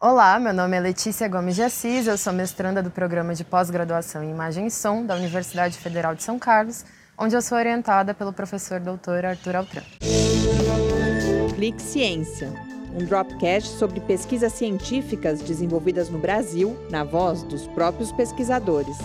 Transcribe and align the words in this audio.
Olá, 0.00 0.38
meu 0.38 0.54
nome 0.54 0.76
é 0.76 0.80
Letícia 0.80 1.26
Gomes 1.26 1.56
de 1.56 1.62
Assis, 1.64 2.06
eu 2.06 2.16
sou 2.16 2.32
mestranda 2.32 2.80
do 2.80 2.88
programa 2.88 3.34
de 3.34 3.42
pós-graduação 3.42 4.22
em 4.22 4.30
Imagem 4.30 4.68
e 4.68 4.70
Som 4.70 5.04
da 5.04 5.16
Universidade 5.16 5.76
Federal 5.76 6.14
de 6.14 6.22
São 6.22 6.38
Carlos, 6.38 6.84
onde 7.18 7.34
eu 7.34 7.42
sou 7.42 7.58
orientada 7.58 8.14
pelo 8.14 8.32
professor 8.32 8.78
doutor 8.78 9.24
Arthur 9.24 9.56
Altran. 9.56 9.82
Clique 11.56 11.82
Ciência, 11.82 12.48
um 12.94 13.04
dropcast 13.04 13.70
sobre 13.76 13.98
pesquisas 13.98 14.52
científicas 14.52 15.40
desenvolvidas 15.40 16.08
no 16.08 16.20
Brasil, 16.20 16.78
na 16.88 17.02
voz 17.02 17.42
dos 17.42 17.66
próprios 17.66 18.12
pesquisadores. 18.12 18.96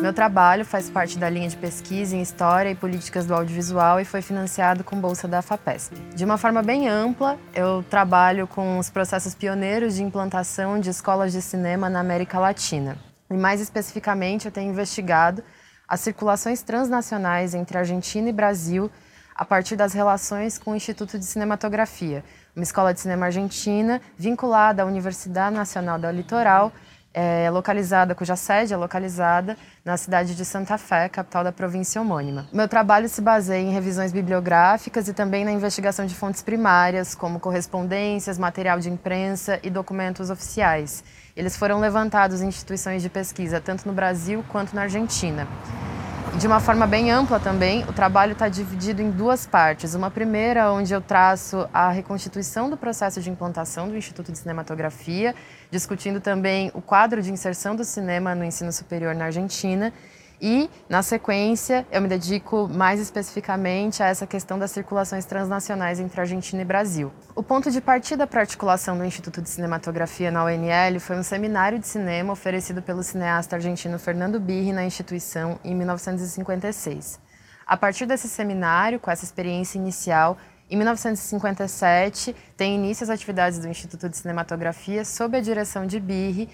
Meu 0.00 0.14
trabalho 0.14 0.64
faz 0.64 0.88
parte 0.88 1.18
da 1.18 1.28
linha 1.28 1.46
de 1.46 1.58
pesquisa 1.58 2.16
em 2.16 2.22
História 2.22 2.70
e 2.70 2.74
Políticas 2.74 3.26
do 3.26 3.34
Audiovisual 3.34 4.00
e 4.00 4.04
foi 4.06 4.22
financiado 4.22 4.82
com 4.82 4.98
bolsa 4.98 5.28
da 5.28 5.42
FAPESP. 5.42 5.94
De 6.14 6.24
uma 6.24 6.38
forma 6.38 6.62
bem 6.62 6.88
ampla, 6.88 7.38
eu 7.54 7.84
trabalho 7.90 8.46
com 8.46 8.78
os 8.78 8.88
processos 8.88 9.34
pioneiros 9.34 9.96
de 9.96 10.02
implantação 10.02 10.80
de 10.80 10.88
escolas 10.88 11.32
de 11.32 11.42
cinema 11.42 11.90
na 11.90 12.00
América 12.00 12.38
Latina. 12.38 12.96
E 13.30 13.34
mais 13.34 13.60
especificamente, 13.60 14.46
eu 14.46 14.52
tenho 14.52 14.70
investigado 14.70 15.44
as 15.86 16.00
circulações 16.00 16.62
transnacionais 16.62 17.54
entre 17.54 17.76
Argentina 17.76 18.30
e 18.30 18.32
Brasil 18.32 18.90
a 19.34 19.44
partir 19.44 19.76
das 19.76 19.92
relações 19.92 20.56
com 20.56 20.72
o 20.72 20.76
Instituto 20.76 21.18
de 21.18 21.26
Cinematografia, 21.26 22.24
uma 22.56 22.62
escola 22.62 22.94
de 22.94 23.00
cinema 23.00 23.26
argentina 23.26 24.00
vinculada 24.16 24.82
à 24.82 24.86
Universidade 24.86 25.54
Nacional 25.54 25.98
do 25.98 26.10
Litoral 26.10 26.72
é 27.12 27.50
localizada, 27.50 28.14
cuja 28.14 28.36
sede 28.36 28.72
é 28.72 28.76
localizada 28.76 29.56
na 29.84 29.96
cidade 29.96 30.34
de 30.34 30.44
Santa 30.44 30.78
Fé, 30.78 31.08
capital 31.08 31.42
da 31.42 31.50
província 31.50 32.00
homônima. 32.00 32.46
Meu 32.52 32.68
trabalho 32.68 33.08
se 33.08 33.20
baseia 33.20 33.60
em 33.60 33.72
revisões 33.72 34.12
bibliográficas 34.12 35.08
e 35.08 35.12
também 35.12 35.44
na 35.44 35.52
investigação 35.52 36.06
de 36.06 36.14
fontes 36.14 36.42
primárias, 36.42 37.14
como 37.14 37.40
correspondências, 37.40 38.38
material 38.38 38.78
de 38.78 38.88
imprensa 38.88 39.58
e 39.62 39.70
documentos 39.70 40.30
oficiais. 40.30 41.02
Eles 41.36 41.56
foram 41.56 41.80
levantados 41.80 42.40
em 42.40 42.48
instituições 42.48 43.02
de 43.02 43.08
pesquisa 43.08 43.60
tanto 43.60 43.86
no 43.86 43.92
Brasil 43.92 44.44
quanto 44.48 44.74
na 44.74 44.82
Argentina. 44.82 45.48
De 46.38 46.46
uma 46.46 46.60
forma 46.60 46.86
bem 46.86 47.10
ampla 47.10 47.38
também, 47.38 47.84
o 47.84 47.92
trabalho 47.92 48.32
está 48.32 48.48
dividido 48.48 49.02
em 49.02 49.10
duas 49.10 49.46
partes. 49.46 49.94
Uma 49.94 50.10
primeira, 50.10 50.72
onde 50.72 50.92
eu 50.92 51.00
traço 51.00 51.68
a 51.72 51.90
reconstituição 51.90 52.70
do 52.70 52.76
processo 52.76 53.20
de 53.20 53.28
implantação 53.28 53.88
do 53.88 53.96
Instituto 53.96 54.32
de 54.32 54.38
Cinematografia, 54.38 55.34
discutindo 55.70 56.20
também 56.20 56.70
o 56.72 56.80
quadro 56.80 57.20
de 57.20 57.30
inserção 57.30 57.76
do 57.76 57.84
cinema 57.84 58.34
no 58.34 58.44
ensino 58.44 58.72
superior 58.72 59.14
na 59.14 59.26
Argentina. 59.26 59.92
E, 60.40 60.70
na 60.88 61.02
sequência, 61.02 61.86
eu 61.92 62.00
me 62.00 62.08
dedico 62.08 62.66
mais 62.66 62.98
especificamente 62.98 64.02
a 64.02 64.06
essa 64.06 64.26
questão 64.26 64.58
das 64.58 64.70
circulações 64.70 65.26
transnacionais 65.26 66.00
entre 66.00 66.18
Argentina 66.18 66.62
e 66.62 66.64
Brasil. 66.64 67.12
O 67.34 67.42
ponto 67.42 67.70
de 67.70 67.78
partida 67.78 68.26
para 68.26 68.40
a 68.40 68.42
articulação 68.42 68.96
do 68.96 69.04
Instituto 69.04 69.42
de 69.42 69.50
Cinematografia 69.50 70.30
na 70.30 70.42
UNL 70.42 70.98
foi 70.98 71.16
um 71.16 71.22
seminário 71.22 71.78
de 71.78 71.86
cinema 71.86 72.32
oferecido 72.32 72.80
pelo 72.80 73.02
cineasta 73.02 73.56
argentino 73.56 73.98
Fernando 73.98 74.40
Birri 74.40 74.72
na 74.72 74.82
instituição 74.82 75.60
em 75.62 75.74
1956. 75.74 77.20
A 77.66 77.76
partir 77.76 78.06
desse 78.06 78.26
seminário, 78.26 78.98
com 78.98 79.10
essa 79.10 79.24
experiência 79.24 79.76
inicial, 79.76 80.38
em 80.70 80.76
1957, 80.76 82.34
tem 82.56 82.76
início 82.76 83.02
as 83.04 83.10
atividades 83.10 83.58
do 83.58 83.68
Instituto 83.68 84.08
de 84.08 84.16
Cinematografia 84.16 85.04
sob 85.04 85.36
a 85.36 85.40
direção 85.40 85.84
de 85.84 85.98
Birri 85.98 86.48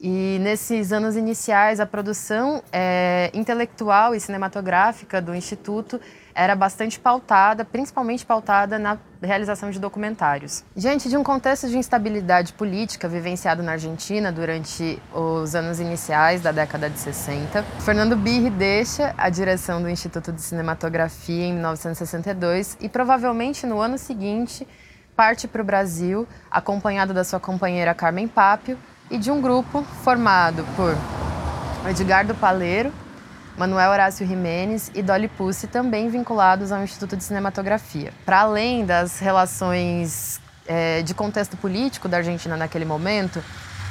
e 0.00 0.38
nesses 0.40 0.92
anos 0.92 1.16
iniciais, 1.16 1.78
a 1.78 1.86
produção 1.86 2.62
é, 2.72 3.30
intelectual 3.32 4.14
e 4.14 4.20
cinematográfica 4.20 5.22
do 5.22 5.34
Instituto 5.34 6.00
era 6.34 6.56
bastante 6.56 6.98
pautada, 6.98 7.64
principalmente 7.64 8.26
pautada 8.26 8.76
na 8.76 8.98
realização 9.22 9.70
de 9.70 9.78
documentários. 9.78 10.64
Diante 10.74 11.08
de 11.08 11.16
um 11.16 11.22
contexto 11.22 11.68
de 11.68 11.78
instabilidade 11.78 12.52
política 12.54 13.08
vivenciado 13.08 13.62
na 13.62 13.72
Argentina 13.72 14.32
durante 14.32 15.00
os 15.12 15.54
anos 15.54 15.78
iniciais 15.78 16.42
da 16.42 16.50
década 16.50 16.90
de 16.90 16.98
60, 16.98 17.62
Fernando 17.80 18.16
Birri 18.16 18.50
deixa 18.50 19.14
a 19.16 19.30
direção 19.30 19.80
do 19.80 19.88
Instituto 19.88 20.32
de 20.32 20.42
Cinematografia 20.42 21.44
em 21.44 21.52
1962 21.52 22.76
e 22.80 22.88
provavelmente 22.88 23.64
no 23.64 23.80
ano 23.80 23.96
seguinte 23.96 24.66
parte 25.14 25.46
para 25.46 25.62
o 25.62 25.64
Brasil, 25.64 26.26
acompanhado 26.50 27.14
da 27.14 27.22
sua 27.22 27.38
companheira 27.38 27.94
Carmen 27.94 28.26
Papio, 28.26 28.76
e 29.14 29.18
de 29.18 29.30
um 29.30 29.40
grupo 29.40 29.84
formado 30.02 30.66
por 30.74 30.92
Edgardo 31.88 32.34
Paleiro, 32.34 32.92
Manuel 33.56 33.92
Horácio 33.92 34.26
Jimenez 34.26 34.90
e 34.92 35.02
Dolly 35.02 35.28
Pucci, 35.28 35.68
também 35.68 36.08
vinculados 36.08 36.72
ao 36.72 36.82
Instituto 36.82 37.16
de 37.16 37.22
Cinematografia. 37.22 38.12
Para 38.26 38.40
além 38.40 38.84
das 38.84 39.20
relações 39.20 40.40
é, 40.66 41.00
de 41.02 41.14
contexto 41.14 41.56
político 41.56 42.08
da 42.08 42.16
Argentina 42.16 42.56
naquele 42.56 42.84
momento, 42.84 43.40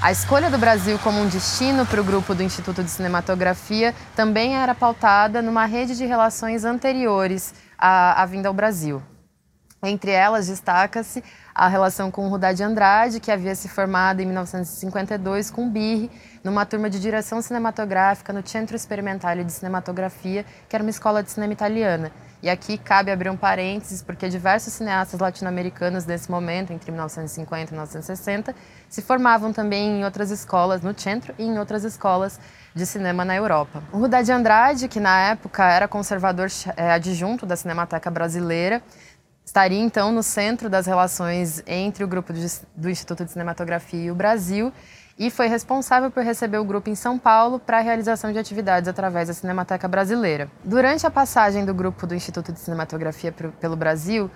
a 0.00 0.10
escolha 0.10 0.48
do 0.50 0.56
Brasil 0.56 0.98
como 1.00 1.20
um 1.20 1.28
destino 1.28 1.84
para 1.84 2.00
o 2.00 2.04
grupo 2.04 2.34
do 2.34 2.42
Instituto 2.42 2.82
de 2.82 2.90
Cinematografia 2.90 3.94
também 4.16 4.56
era 4.56 4.74
pautada 4.74 5.42
numa 5.42 5.66
rede 5.66 5.98
de 5.98 6.06
relações 6.06 6.64
anteriores 6.64 7.52
à, 7.76 8.22
à 8.22 8.24
vinda 8.24 8.48
ao 8.48 8.54
Brasil. 8.54 9.02
Entre 9.82 10.10
elas, 10.10 10.46
destaca-se 10.48 11.24
a 11.54 11.66
relação 11.66 12.10
com 12.10 12.28
Rudá 12.28 12.52
de 12.52 12.62
Andrade, 12.62 13.18
que 13.18 13.30
havia 13.30 13.54
se 13.54 13.66
formado 13.66 14.20
em 14.20 14.26
1952 14.26 15.50
com 15.50 15.70
Birri, 15.70 16.10
numa 16.44 16.66
turma 16.66 16.90
de 16.90 17.00
direção 17.00 17.40
cinematográfica 17.40 18.30
no 18.30 18.46
Centro 18.46 18.76
Experimentale 18.76 19.42
de 19.42 19.52
Cinematografia, 19.52 20.44
que 20.68 20.76
era 20.76 20.82
uma 20.84 20.90
escola 20.90 21.22
de 21.22 21.30
cinema 21.30 21.54
italiana. 21.54 22.12
E 22.42 22.48
aqui 22.48 22.78
cabe 22.78 23.10
abrir 23.10 23.28
um 23.28 23.36
parênteses, 23.36 24.02
porque 24.02 24.28
diversos 24.28 24.72
cineastas 24.72 25.20
latino-americanos 25.20 26.06
nesse 26.06 26.30
momento, 26.30 26.72
entre 26.72 26.90
1950 26.90 27.70
e 27.70 27.72
1960, 27.72 28.54
se 28.88 29.02
formavam 29.02 29.52
também 29.52 30.00
em 30.00 30.04
outras 30.04 30.30
escolas 30.30 30.80
no 30.80 30.98
centro 30.98 31.34
e 31.38 31.44
em 31.44 31.58
outras 31.58 31.84
escolas 31.84 32.40
de 32.74 32.86
cinema 32.86 33.24
na 33.24 33.36
Europa. 33.36 33.82
O 33.92 33.98
Rudá 33.98 34.22
de 34.22 34.32
Andrade, 34.32 34.88
que 34.88 35.00
na 35.00 35.18
época 35.32 35.64
era 35.64 35.86
conservador 35.86 36.48
é, 36.76 36.92
adjunto 36.92 37.44
da 37.44 37.56
Cinemateca 37.56 38.10
Brasileira, 38.10 38.82
estaria 39.50 39.80
então 39.80 40.12
no 40.12 40.22
centro 40.22 40.70
das 40.70 40.86
relações 40.86 41.60
entre 41.66 42.04
o 42.04 42.08
grupo 42.08 42.32
do 42.76 42.88
Instituto 42.88 43.24
de 43.24 43.32
Cinematografia 43.32 44.04
e 44.04 44.08
o 44.08 44.14
Brasil 44.14 44.72
e 45.18 45.28
foi 45.28 45.48
responsável 45.48 46.08
por 46.08 46.22
receber 46.22 46.58
o 46.58 46.64
grupo 46.64 46.88
em 46.88 46.94
São 46.94 47.18
Paulo 47.18 47.58
para 47.58 47.78
a 47.78 47.80
realização 47.80 48.32
de 48.32 48.38
atividades 48.38 48.88
através 48.88 49.26
da 49.26 49.34
Cinemateca 49.34 49.88
Brasileira. 49.88 50.48
Durante 50.64 51.04
a 51.04 51.10
passagem 51.10 51.64
do 51.64 51.74
grupo 51.74 52.06
do 52.06 52.14
Instituto 52.14 52.52
de 52.52 52.60
Cinematografia 52.60 53.34
pelo 53.60 53.74
Brasil, 53.74 54.30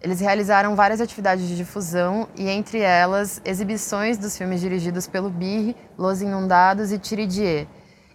eles 0.00 0.20
realizaram 0.20 0.76
várias 0.76 1.00
atividades 1.00 1.48
de 1.48 1.56
difusão 1.56 2.28
e, 2.36 2.48
entre 2.48 2.78
elas, 2.78 3.42
exibições 3.44 4.18
dos 4.18 4.38
filmes 4.38 4.60
dirigidos 4.60 5.08
pelo 5.08 5.28
Birri, 5.28 5.76
Los 5.98 6.22
Inundados 6.22 6.92
e 6.92 6.98
Tiridier. 6.98 7.66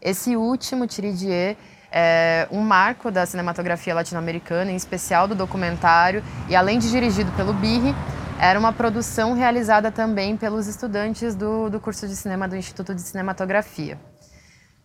Esse 0.02 0.38
último, 0.38 0.88
Tiridier, 0.88 1.58
é 1.98 2.46
um 2.52 2.60
marco 2.60 3.10
da 3.10 3.26
cinematografia 3.26 3.96
latino-americana, 3.96 4.70
em 4.70 4.76
especial 4.76 5.30
do 5.30 5.34
documentário, 5.34 6.22
e 6.50 6.56
além 6.56 6.78
de 6.78 6.92
dirigido 6.92 7.32
pelo 7.32 7.54
Birri, 7.54 7.96
era 8.38 8.60
uma 8.60 8.74
produção 8.74 9.32
realizada 9.32 9.90
também 9.90 10.36
pelos 10.36 10.68
estudantes 10.68 11.34
do, 11.36 11.70
do 11.70 11.80
curso 11.80 12.06
de 12.06 12.14
cinema 12.14 12.50
do 12.50 12.58
Instituto 12.58 12.94
de 12.94 13.02
Cinematografia. 13.02 13.98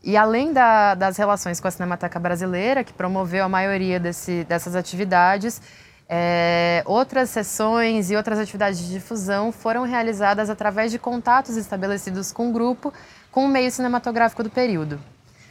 E 0.04 0.16
além 0.16 0.52
da, 0.52 0.94
das 0.94 1.16
relações 1.16 1.58
com 1.58 1.66
a 1.66 1.70
Cinemateca 1.72 2.20
Brasileira, 2.20 2.84
que 2.84 2.92
promoveu 2.92 3.44
a 3.44 3.48
maioria 3.48 3.98
desse, 3.98 4.44
dessas 4.44 4.76
atividades, 4.76 5.60
é, 6.08 6.84
outras 6.86 7.28
sessões 7.28 8.08
e 8.08 8.16
outras 8.16 8.38
atividades 8.38 8.78
de 8.78 8.88
difusão 8.88 9.50
foram 9.50 9.82
realizadas 9.82 10.48
através 10.48 10.92
de 10.92 10.98
contatos 10.98 11.56
estabelecidos 11.56 12.30
com 12.30 12.50
o 12.50 12.52
grupo 12.52 12.94
com 13.32 13.44
o 13.44 13.48
meio 13.48 13.70
cinematográfico 13.70 14.44
do 14.44 14.50
período. 14.50 15.00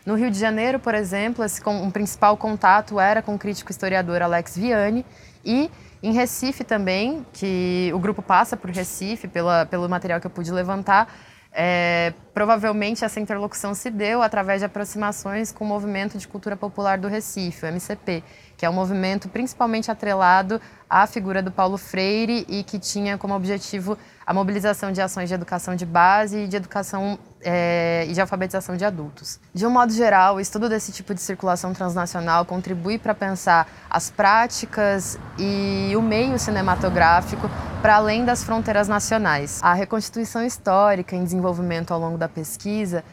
No 0.06 0.16
Rio 0.16 0.32
de 0.32 0.40
Janeiro, 0.40 0.80
por 0.80 0.96
exemplo, 0.96 1.44
esse, 1.44 1.62
um 1.68 1.92
principal 1.92 2.36
contato 2.38 3.00
era 3.00 3.22
com 3.22 3.36
o 3.36 3.40
crítico 3.40 3.72
historiador 3.72 4.22
Alex 4.22 4.58
Vianney 4.58 5.06
e 5.44 5.70
em 6.02 6.14
Recife 6.14 6.64
também, 6.64 7.26
que 7.34 7.92
o 7.94 8.00
grupo 8.00 8.22
passa 8.22 8.56
por 8.56 8.70
Recife, 8.70 9.28
pela, 9.28 9.66
pelo 9.66 9.88
material 9.90 10.20
que 10.20 10.28
eu 10.28 10.32
pude 10.32 10.52
levantar, 10.52 11.14
é, 11.52 12.14
provavelmente 12.34 13.03
essa 13.03 13.20
interlocução 13.20 13.73
se 13.73 13.90
deu 13.90 14.22
através 14.22 14.62
de 14.62 14.66
aproximações 14.66 15.52
com 15.52 15.66
o 15.66 15.68
Movimento 15.68 16.18
de 16.18 16.28
Cultura 16.28 16.56
Popular 16.56 16.97
do 16.97 17.08
Recife, 17.08 17.66
o 17.66 17.68
MCP, 17.68 18.23
que 18.56 18.66
é 18.66 18.70
um 18.70 18.73
movimento 18.73 19.28
principalmente 19.28 19.90
atrelado 19.90 20.62
à 20.90 21.08
figura 21.08 21.41
do 21.41 21.52
Paulo 21.52 21.78
Freire 21.78 22.46
e 22.47 22.64
que 22.64 22.78
tinha 22.78 23.18
como 23.18 23.34
objetivo 23.34 23.97
a 24.26 24.34
mobilização 24.34 24.91
de 24.91 25.02
ações 25.02 25.28
de 25.28 25.35
educação 25.35 25.76
de 25.76 25.85
base 25.85 26.44
e 26.44 26.47
de 26.47 26.56
educação 26.56 27.18
é, 27.41 28.06
e 28.08 28.14
de 28.14 28.22
alfabetização 28.22 28.76
de 28.76 28.86
adultos. 28.86 29.40
De 29.53 29.66
um 29.66 29.70
modo 29.70 29.91
geral, 29.94 30.36
o 30.36 30.40
estudo 30.40 30.68
desse 30.68 30.91
tipo 30.91 31.14
de 31.14 31.22
circulação 31.22 31.74
transnacional 31.74 32.46
contribui 32.46 32.97
para 32.97 33.14
pensar 33.14 33.68
as 33.90 34.09
práticas 34.09 35.18
e 35.38 35.94
o 35.96 36.02
meio 36.02 36.38
cinematográfico 36.38 37.50
para 37.82 37.96
além 37.96 38.26
das 38.26 38.44
fronteiras 38.44 38.88
nacionais. 38.88 39.59
A 39.64 39.74
reconstituição 39.74 40.44
histórica 40.46 41.16
em 41.16 41.24
desenvolvimento 41.24 41.94
ao 41.94 42.00
longo 42.00 42.18
da 42.18 42.28
pesquisa 42.28 43.03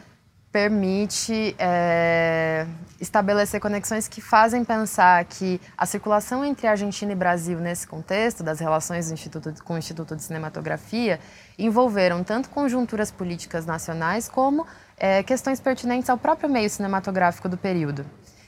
permite 0.57 1.55
é, 1.59 2.65
estabelecer 2.99 3.59
conexões 3.61 4.07
que 4.07 4.19
fazem 4.19 4.65
pensar 4.65 5.23
que 5.25 5.61
a 5.77 5.85
circulação 5.85 6.43
entre 6.43 6.65
Argentina 6.65 7.11
e 7.11 7.15
Brasil 7.15 7.59
nesse 7.59 7.85
contexto 7.85 8.41
das 8.41 8.59
relações 8.59 9.11
Instituto, 9.11 9.53
com 9.63 9.75
o 9.75 9.77
Instituto 9.77 10.15
de 10.15 10.23
Cinematografia 10.23 11.19
envolveram 11.59 12.23
tanto 12.23 12.49
conjunturas 12.49 13.11
políticas 13.11 13.67
nacionais 13.67 14.27
como 14.27 14.65
é, 14.97 15.21
questões 15.21 15.59
pertinentes 15.59 16.09
ao 16.09 16.17
próprio 16.17 16.49
meio 16.49 16.71
cinematográfico 16.71 17.47
do 17.47 17.55
período. 17.55 18.03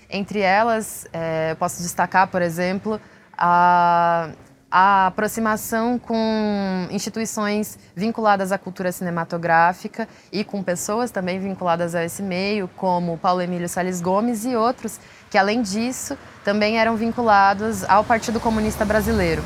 Entre 0.09 0.39
elas, 0.39 1.05
é, 1.13 1.53
posso 1.59 1.83
destacar, 1.83 2.27
por 2.29 2.41
exemplo, 2.41 2.99
a, 3.37 4.31
a 4.71 5.07
aproximação 5.07 5.97
com 5.97 6.87
instituições 6.91 7.77
vinculadas 7.95 8.51
à 8.51 8.57
cultura 8.57 8.91
cinematográfica 8.91 10.07
e 10.31 10.43
com 10.43 10.61
pessoas 10.61 11.09
também 11.09 11.39
vinculadas 11.39 11.95
a 11.95 12.03
esse 12.03 12.21
meio, 12.21 12.69
como 12.75 13.17
Paulo 13.17 13.41
Emílio 13.41 13.67
Salles 13.67 13.99
Gomes 13.99 14.45
e 14.45 14.55
outros, 14.55 14.99
que 15.29 15.37
além 15.37 15.61
disso 15.61 16.17
também 16.43 16.77
eram 16.79 16.95
vinculados 16.95 17.83
ao 17.89 18.03
Partido 18.03 18.39
Comunista 18.39 18.85
Brasileiro, 18.85 19.43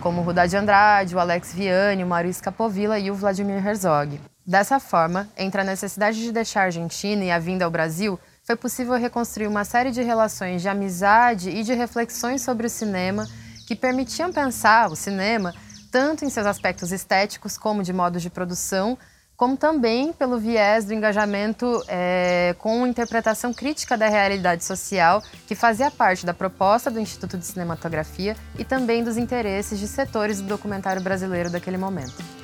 como 0.00 0.22
Rudá 0.22 0.46
de 0.46 0.56
Andrade, 0.56 1.16
o 1.16 1.18
Alex 1.18 1.52
Vianney, 1.52 2.04
o 2.04 2.42
Capovilla 2.42 2.98
e 2.98 3.10
o 3.10 3.14
Vladimir 3.14 3.66
Herzog. 3.66 4.20
Dessa 4.46 4.78
forma, 4.78 5.28
entre 5.36 5.62
a 5.62 5.64
necessidade 5.64 6.20
de 6.20 6.30
deixar 6.30 6.60
a 6.60 6.64
Argentina 6.64 7.24
e 7.24 7.30
a 7.30 7.38
vinda 7.38 7.64
ao 7.64 7.70
Brasil, 7.70 8.20
foi 8.44 8.54
possível 8.54 8.94
reconstruir 8.94 9.46
uma 9.46 9.64
série 9.64 9.90
de 9.90 10.02
relações 10.02 10.60
de 10.60 10.68
amizade 10.68 11.48
e 11.48 11.62
de 11.62 11.72
reflexões 11.72 12.42
sobre 12.42 12.66
o 12.66 12.70
cinema 12.70 13.26
que 13.66 13.74
permitiam 13.74 14.32
pensar 14.32 14.90
o 14.90 14.96
cinema 14.96 15.54
tanto 15.90 16.24
em 16.24 16.28
seus 16.28 16.46
aspectos 16.46 16.90
estéticos 16.90 17.56
como 17.56 17.82
de 17.82 17.92
modos 17.92 18.20
de 18.20 18.28
produção, 18.28 18.98
como 19.36 19.56
também 19.56 20.12
pelo 20.12 20.38
viés 20.38 20.84
do 20.84 20.92
engajamento 20.92 21.82
é, 21.86 22.54
com 22.58 22.86
interpretação 22.86 23.52
crítica 23.52 23.96
da 23.96 24.08
realidade 24.08 24.64
social, 24.64 25.22
que 25.46 25.54
fazia 25.54 25.90
parte 25.90 26.26
da 26.26 26.34
proposta 26.34 26.90
do 26.90 26.98
Instituto 26.98 27.38
de 27.38 27.46
Cinematografia 27.46 28.36
e 28.58 28.64
também 28.64 29.04
dos 29.04 29.16
interesses 29.16 29.78
de 29.78 29.86
setores 29.86 30.40
do 30.40 30.48
documentário 30.48 31.02
brasileiro 31.02 31.48
daquele 31.48 31.76
momento. 31.76 32.43